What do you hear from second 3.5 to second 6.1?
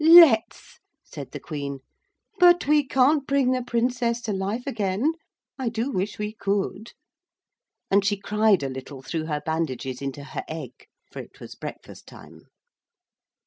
the Princess to life again. I do